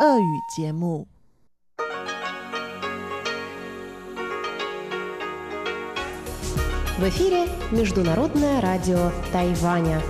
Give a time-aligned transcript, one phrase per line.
[0.00, 1.08] 俄语节目。
[6.98, 10.00] В эфире Международное радио Тайваня.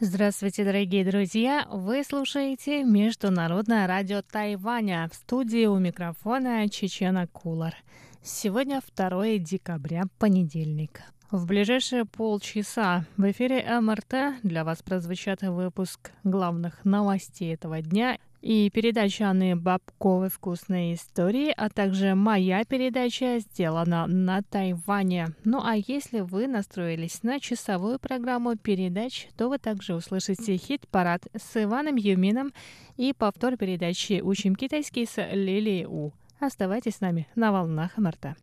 [0.00, 1.66] Здравствуйте, дорогие друзья!
[1.70, 5.08] Вы слушаете Международное радио Тайваня.
[5.12, 7.74] В студии у микрофона Чечена Кулар.
[8.22, 11.02] Сегодня 2 декабря, понедельник.
[11.31, 18.69] В ближайшие полчаса в эфире МРТ для вас прозвучат выпуск главных новостей этого дня и
[18.69, 25.29] передача Анны Бабковой «Вкусные истории», а также моя передача сделана на Тайване.
[25.45, 31.63] Ну а если вы настроились на часовую программу передач, то вы также услышите хит-парад с
[31.63, 32.53] Иваном Юмином
[32.97, 36.11] и повтор передачи «Учим китайский» с Лилией У.
[36.39, 38.35] Оставайтесь с нами на волнах МРТ.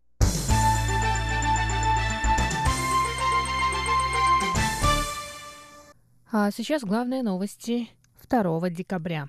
[6.33, 7.89] А сейчас главные новости
[8.29, 9.27] 2 декабря.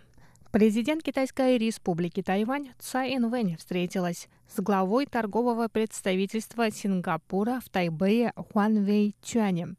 [0.53, 8.85] Президент Китайской республики Тайвань Цай Инвэнь встретилась с главой торгового представительства Сингапура в Тайбэе Хуан
[8.85, 9.77] Вэй Чуанем.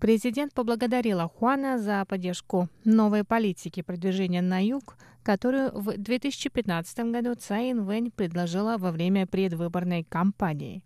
[0.00, 7.70] Президент поблагодарила Хуана за поддержку новой политики продвижения на юг, которую в 2015 году Цай
[7.70, 10.82] Инвэнь предложила во время предвыборной кампании.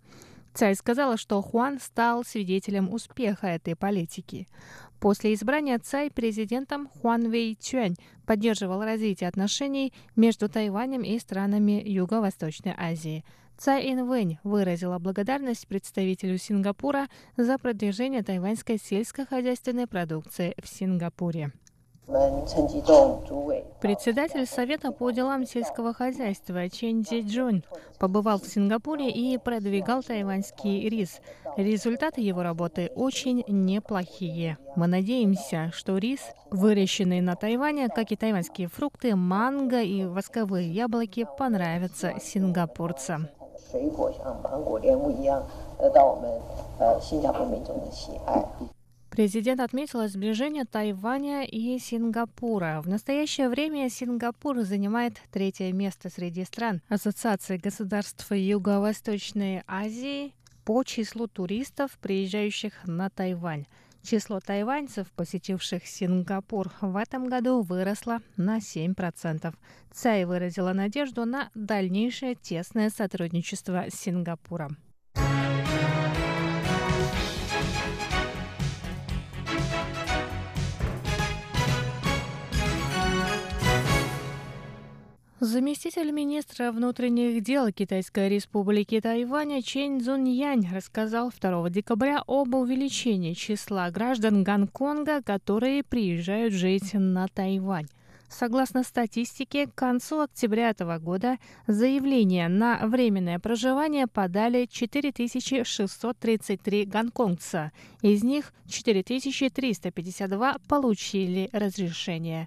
[0.52, 4.48] Цай сказала, что Хуан стал свидетелем успеха этой политики.
[5.00, 12.74] После избрания Цай президентом Хуан Вэй Чуань поддерживал развитие отношений между Тайванем и странами Юго-Восточной
[12.76, 13.24] Азии.
[13.56, 21.50] Цай Инвэнь выразила благодарность представителю Сингапура за продвижение тайваньской сельскохозяйственной продукции в Сингапуре.
[23.81, 27.63] Председатель Совета по делам сельского хозяйства Чен Дзи Джун
[27.99, 31.19] побывал в Сингапуре и продвигал тайваньский рис.
[31.57, 34.57] Результаты его работы очень неплохие.
[34.75, 41.27] Мы надеемся, что рис, выращенный на Тайване, как и тайваньские фрукты, манго и восковые яблоки,
[41.37, 43.29] понравятся сингапурцам.
[43.71, 45.43] 水果像芒果、莲雾一样
[45.79, 46.31] 得到我们
[46.79, 48.45] 呃新加坡民众的喜爱。
[49.20, 52.80] Президент отметил сближение Тайваня и Сингапура.
[52.82, 60.32] В настоящее время Сингапур занимает третье место среди стран Ассоциации государств Юго-Восточной Азии
[60.64, 63.66] по числу туристов, приезжающих на Тайвань.
[64.02, 69.54] Число тайваньцев, посетивших Сингапур в этом году, выросло на 7%.
[69.92, 74.78] Цай выразила надежду на дальнейшее тесное сотрудничество с Сингапуром.
[85.42, 93.90] Заместитель министра внутренних дел Китайской республики Тайваня Чен Цзуньянь рассказал 2 декабря об увеличении числа
[93.90, 97.86] граждан Гонконга, которые приезжают жить на Тайвань.
[98.28, 107.72] Согласно статистике, к концу октября этого года заявления на временное проживание подали 4633 гонконгца.
[108.02, 112.46] Из них 4352 получили разрешение.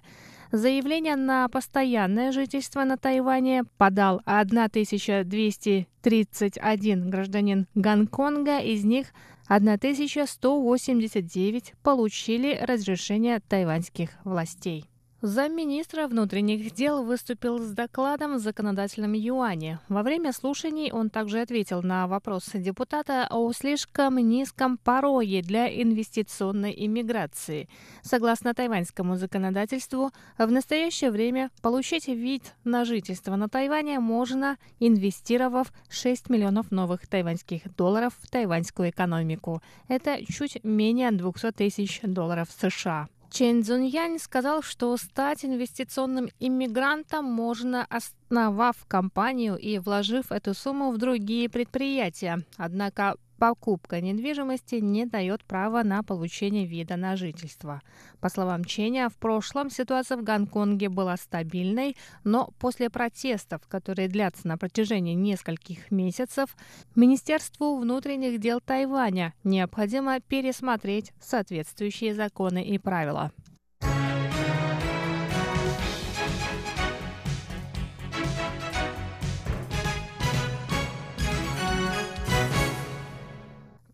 [0.54, 9.08] Заявление на постоянное жительство на Тайване подал 1231 гражданин Гонконга, из них
[9.48, 14.84] 1189 получили разрешение тайваньских властей.
[15.26, 19.80] Замминистра внутренних дел выступил с докладом в законодательном юане.
[19.88, 26.74] Во время слушаний он также ответил на вопрос депутата о слишком низком пороге для инвестиционной
[26.76, 27.70] иммиграции.
[28.02, 36.28] Согласно тайваньскому законодательству, в настоящее время получить вид на жительство на Тайване можно, инвестировав 6
[36.28, 39.62] миллионов новых тайваньских долларов в тайваньскую экономику.
[39.88, 43.08] Это чуть менее 200 тысяч долларов США.
[43.34, 50.98] Чен Цзуньянь сказал, что стать инвестиционным иммигрантом можно, основав компанию и вложив эту сумму в
[50.98, 52.44] другие предприятия.
[52.56, 57.82] Однако покупка недвижимости не дает права на получение вида на жительство.
[58.20, 64.48] По словам Ченя, в прошлом ситуация в Гонконге была стабильной, но после протестов, которые длятся
[64.48, 66.56] на протяжении нескольких месяцев,
[66.94, 73.32] Министерству внутренних дел Тайваня необходимо пересмотреть соответствующие законы и правила.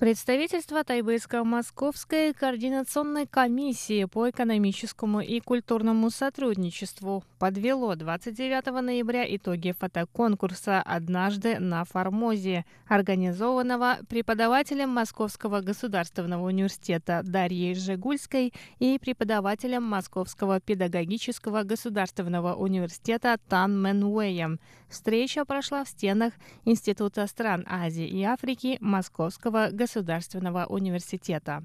[0.01, 11.59] Представительство Тайбэйско-Московской координационной комиссии по экономическому и культурному сотрудничеству подвело 29 ноября итоги фотоконкурса «Однажды
[11.59, 23.37] на Формозе», организованного преподавателем Московского государственного университета Дарьей Жигульской и преподавателем Московского педагогического государственного университета
[23.51, 24.61] Тан Мэнуэем.
[24.89, 26.33] Встреча прошла в стенах
[26.65, 31.65] Института стран Азии и Африки Московского государственного Государственного университета.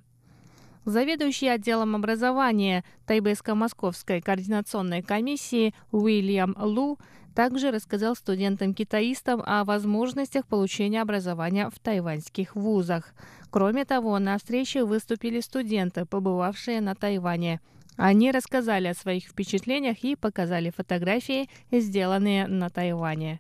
[0.84, 6.98] Заведующий отделом образования Тайбэйско-Московской координационной комиссии Уильям Лу
[7.36, 13.14] также рассказал студентам-китаистам о возможностях получения образования в тайваньских вузах.
[13.52, 17.60] Кроме того, на встрече выступили студенты, побывавшие на Тайване.
[17.96, 23.40] Они рассказали о своих впечатлениях и показали фотографии, сделанные на Тайване.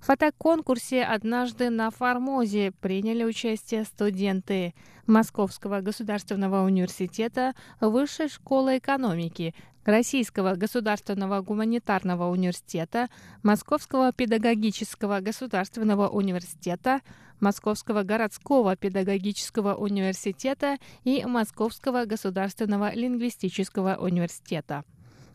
[0.00, 4.74] В фотоконкурсе «Однажды на Формозе» приняли участие студенты
[5.06, 7.52] Московского государственного университета
[7.82, 9.54] Высшей школы экономики,
[9.84, 13.08] Российского государственного гуманитарного университета,
[13.42, 17.02] Московского педагогического государственного университета,
[17.38, 24.84] Московского городского педагогического университета и Московского государственного лингвистического университета.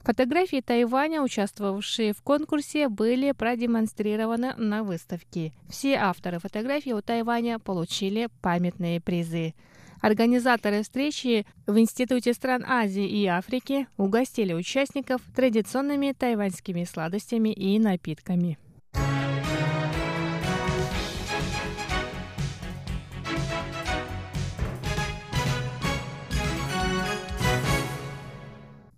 [0.06, 5.52] Фотографии Тайваня, участвовавшие в конкурсе, были продемонстрированы на выставке.
[5.68, 9.56] Все авторы фотографий у Тайваня получили памятные призы.
[10.02, 18.60] Организаторы встречи в Институте стран Азии и Африки угостили участников традиционными тайваньскими сладостями и напитками.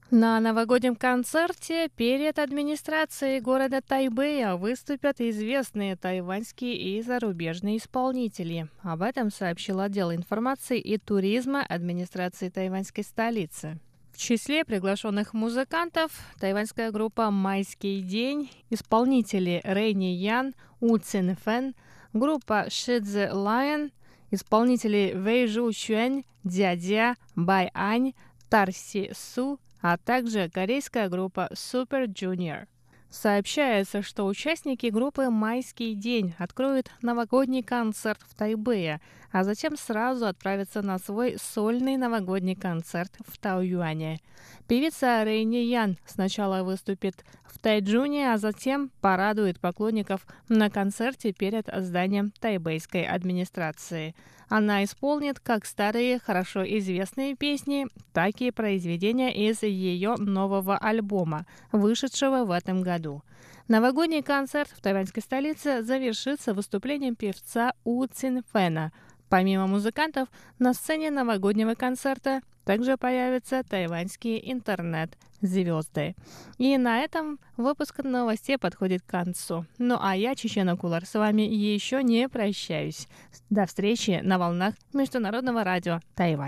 [0.09, 8.69] На новогоднем концерте перед администрацией города Тайбэя выступят известные тайваньские и зарубежные исполнители.
[8.83, 13.81] Об этом сообщил отдел информации и туризма администрации тайваньской столицы.
[14.13, 21.75] В числе приглашенных музыкантов тайваньская группа «Майский день», исполнители Рейни Ян, У Цин Фэн,
[22.13, 23.91] группа Шидзе Лайон,
[24.31, 28.13] исполнители Вэй Жу Чуэнь, Дядя, Бай Ань,
[28.49, 32.67] Тарси Су, а также корейская группа Super Junior.
[33.09, 38.99] Сообщается, что участники группы «Майский день» откроют новогодний концерт в Тайбэе,
[39.31, 44.19] а затем сразу отправятся на свой сольный новогодний концерт в Тауюане.
[44.67, 52.31] Певица Рейни Ян сначала выступит в Тайджуне, а затем порадует поклонников на концерте перед зданием
[52.39, 54.15] тайбэйской администрации.
[54.49, 62.45] Она исполнит как старые, хорошо известные песни, так и произведения из ее нового альбома, вышедшего
[62.45, 63.23] в этом году.
[63.67, 68.93] Новогодний концерт в тайваньской столице завершится выступлением певца У Цинфена.
[69.29, 70.29] Помимо музыкантов,
[70.59, 76.15] на сцене новогоднего концерта также появятся тайваньские интернет-звезды.
[76.57, 79.65] И на этом выпуск новостей подходит к концу.
[79.77, 83.07] Ну а я, Чечена Кулар, с вами еще не прощаюсь.
[83.49, 86.45] До встречи на волнах Международного радио Тайвань.